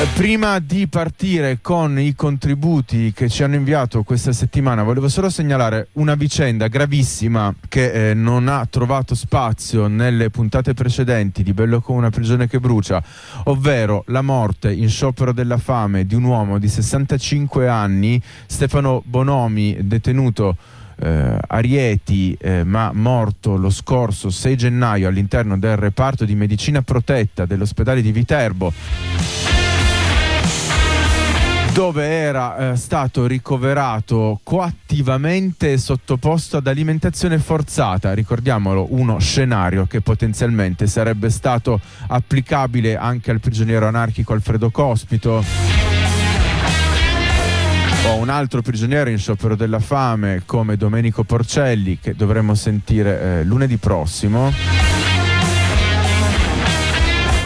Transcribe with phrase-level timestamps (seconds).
[0.00, 5.28] Eh, prima di partire con i contributi che ci hanno inviato questa settimana, volevo solo
[5.28, 11.82] segnalare una vicenda gravissima che eh, non ha trovato spazio nelle puntate precedenti di Bello
[11.82, 13.02] come una prigione che brucia,
[13.44, 19.76] ovvero la morte in sciopero della fame di un uomo di 65 anni, Stefano Bonomi,
[19.82, 20.56] detenuto
[20.96, 27.44] eh, Arieti, eh, ma morto lo scorso 6 gennaio all'interno del reparto di medicina protetta
[27.44, 29.49] dell'ospedale di Viterbo
[31.80, 40.86] dove era eh, stato ricoverato coattivamente sottoposto ad alimentazione forzata, ricordiamolo, uno scenario che potenzialmente
[40.86, 45.42] sarebbe stato applicabile anche al prigioniero anarchico Alfredo Cospito
[48.08, 53.44] o un altro prigioniero in sciopero della fame come Domenico Porcelli che dovremmo sentire eh,
[53.44, 54.89] lunedì prossimo.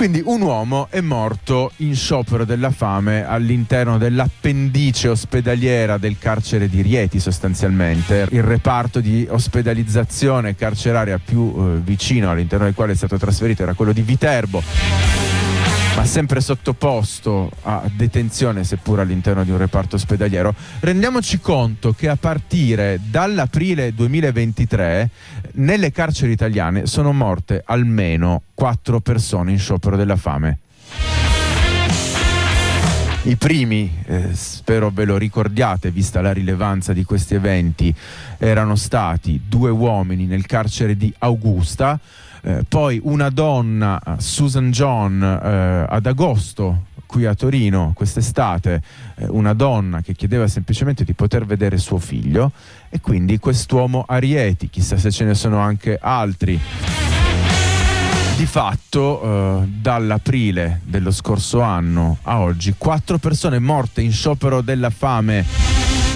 [0.05, 6.83] Quindi un uomo è morto in sciopero della fame all'interno dell'appendice ospedaliera del carcere di
[6.83, 13.17] Rieti sostanzialmente, il reparto di ospedalizzazione carceraria più eh, vicino all'interno del quale è stato
[13.17, 15.14] trasferito era quello di Viterbo
[15.97, 22.17] ma sempre sottoposto a detenzione, seppur all'interno di un reparto ospedaliero, rendiamoci conto che a
[22.17, 25.11] partire dall'aprile 2023
[25.53, 30.59] nelle carceri italiane sono morte almeno quattro persone in sciopero della fame.
[33.27, 37.95] I primi, eh, spero ve lo ricordiate, vista la rilevanza di questi eventi,
[38.37, 41.99] erano stati due uomini nel carcere di Augusta,
[42.43, 48.83] eh, poi una donna, Susan John, eh, ad agosto qui a Torino quest'estate,
[49.15, 52.53] eh, una donna che chiedeva semplicemente di poter vedere suo figlio
[52.91, 56.61] e quindi quest'uomo Arieti, chissà se ce ne sono anche altri.
[58.37, 64.91] Di fatto, eh, dall'aprile dello scorso anno a oggi, quattro persone morte in sciopero della
[64.91, 65.45] fame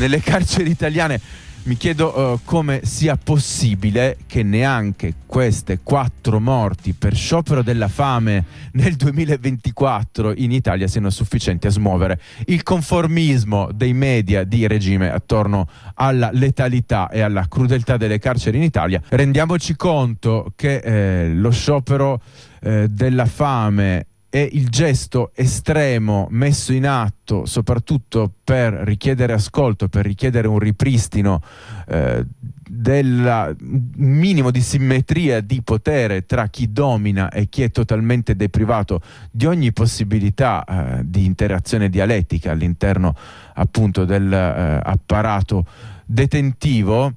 [0.01, 1.21] nelle carceri italiane
[1.69, 8.43] mi chiedo uh, come sia possibile che neanche queste quattro morti per sciopero della fame
[8.73, 15.69] nel 2024 in Italia siano sufficienti a smuovere il conformismo dei media di regime attorno
[15.97, 19.03] alla letalità e alla crudeltà delle carceri in Italia.
[19.07, 22.23] Rendiamoci conto che eh, lo sciopero
[22.63, 30.05] eh, della fame è il gesto estremo messo in atto soprattutto per richiedere ascolto, per
[30.05, 31.43] richiedere un ripristino
[31.87, 32.25] eh,
[32.69, 39.01] del minimo di simmetria di potere tra chi domina e chi è totalmente deprivato
[39.31, 43.15] di ogni possibilità eh, di interazione dialettica all'interno
[43.55, 47.15] appunto dell'apparato eh, detentivo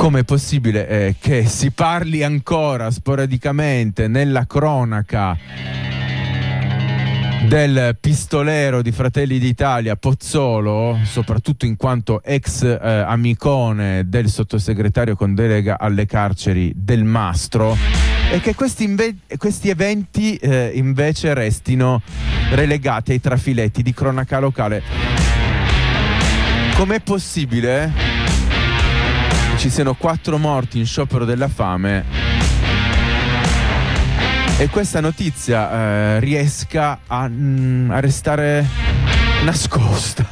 [0.00, 5.36] Come è possibile eh, che si parli ancora sporadicamente nella cronaca
[7.46, 15.34] del pistolero di Fratelli d'Italia Pozzolo, soprattutto in quanto ex eh, amicone del sottosegretario con
[15.34, 17.76] delega alle carceri del Mastro,
[18.32, 22.00] e che questi, inve- questi eventi eh, invece restino
[22.52, 24.82] relegati ai trafiletti di cronaca locale.
[26.74, 28.09] Com'è possibile?
[29.56, 32.04] Ci siano quattro morti in sciopero della fame.
[34.58, 38.66] E questa notizia eh, riesca a, mm, a restare
[39.44, 40.26] nascosta